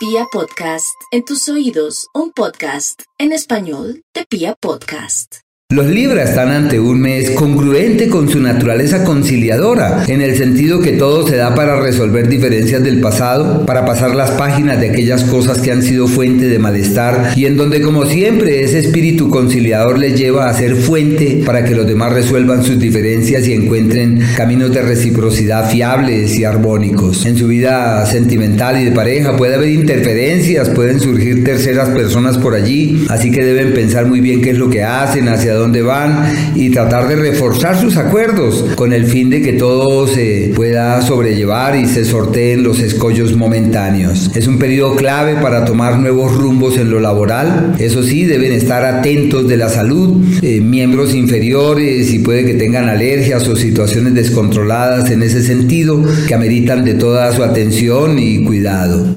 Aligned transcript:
Pia 0.00 0.24
Podcast, 0.32 0.96
en 1.12 1.26
tus 1.26 1.46
oídos, 1.50 2.06
un 2.14 2.32
podcast 2.32 3.02
en 3.18 3.32
español 3.32 4.00
de 4.14 4.24
Pia 4.24 4.56
Podcast. 4.58 5.40
Los 5.68 5.88
Libra 5.88 6.22
están 6.22 6.48
ante 6.48 6.80
un 6.80 7.02
mes 7.02 7.32
congruente 7.32 7.89
con 8.08 8.28
su 8.28 8.40
naturaleza 8.40 9.04
conciliadora, 9.04 10.04
en 10.08 10.22
el 10.22 10.36
sentido 10.36 10.80
que 10.80 10.92
todo 10.92 11.26
se 11.26 11.36
da 11.36 11.54
para 11.54 11.80
resolver 11.80 12.28
diferencias 12.28 12.82
del 12.82 13.00
pasado, 13.00 13.66
para 13.66 13.84
pasar 13.84 14.14
las 14.14 14.30
páginas 14.32 14.80
de 14.80 14.90
aquellas 14.90 15.24
cosas 15.24 15.58
que 15.58 15.70
han 15.70 15.82
sido 15.82 16.06
fuente 16.08 16.48
de 16.48 16.58
malestar 16.58 17.32
y 17.36 17.46
en 17.46 17.56
donde 17.56 17.82
como 17.82 18.06
siempre 18.06 18.62
ese 18.62 18.78
espíritu 18.78 19.28
conciliador 19.28 19.98
les 19.98 20.18
lleva 20.18 20.48
a 20.48 20.54
ser 20.54 20.76
fuente 20.76 21.42
para 21.44 21.64
que 21.64 21.74
los 21.74 21.86
demás 21.86 22.12
resuelvan 22.12 22.64
sus 22.64 22.78
diferencias 22.78 23.46
y 23.46 23.52
encuentren 23.52 24.20
caminos 24.36 24.72
de 24.72 24.82
reciprocidad 24.82 25.68
fiables 25.68 26.38
y 26.38 26.44
armónicos. 26.44 27.26
En 27.26 27.36
su 27.36 27.48
vida 27.48 28.06
sentimental 28.06 28.80
y 28.80 28.84
de 28.84 28.92
pareja 28.92 29.36
puede 29.36 29.56
haber 29.56 29.70
interferencias, 29.70 30.70
pueden 30.70 31.00
surgir 31.00 31.44
terceras 31.44 31.88
personas 31.90 32.38
por 32.38 32.54
allí, 32.54 33.04
así 33.08 33.30
que 33.30 33.44
deben 33.44 33.74
pensar 33.74 34.06
muy 34.06 34.20
bien 34.20 34.40
qué 34.40 34.50
es 34.50 34.58
lo 34.58 34.70
que 34.70 34.84
hacen, 34.84 35.28
hacia 35.28 35.54
dónde 35.54 35.82
van 35.82 36.52
y 36.54 36.70
tratar 36.70 37.08
de 37.08 37.16
reforzar 37.16 37.76
acuerdos 37.96 38.64
con 38.74 38.92
el 38.92 39.06
fin 39.06 39.30
de 39.30 39.42
que 39.42 39.54
todo 39.54 40.06
se 40.06 40.52
pueda 40.54 41.00
sobrellevar 41.02 41.76
y 41.76 41.86
se 41.86 42.04
sorteen 42.04 42.62
los 42.62 42.80
escollos 42.80 43.36
momentáneos. 43.36 44.30
Es 44.34 44.46
un 44.46 44.58
periodo 44.58 44.96
clave 44.96 45.36
para 45.36 45.64
tomar 45.64 45.98
nuevos 45.98 46.34
rumbos 46.36 46.76
en 46.76 46.90
lo 46.90 47.00
laboral. 47.00 47.74
Eso 47.78 48.02
sí, 48.02 48.24
deben 48.24 48.52
estar 48.52 48.84
atentos 48.84 49.48
de 49.48 49.56
la 49.56 49.68
salud, 49.68 50.24
eh, 50.42 50.60
miembros 50.60 51.14
inferiores 51.14 52.12
y 52.12 52.18
puede 52.20 52.44
que 52.44 52.54
tengan 52.54 52.88
alergias 52.88 53.46
o 53.48 53.56
situaciones 53.56 54.14
descontroladas 54.14 55.10
en 55.10 55.22
ese 55.22 55.42
sentido 55.42 56.02
que 56.26 56.34
ameritan 56.34 56.84
de 56.84 56.94
toda 56.94 57.34
su 57.34 57.42
atención 57.42 58.18
y 58.18 58.44
cuidado. 58.44 59.16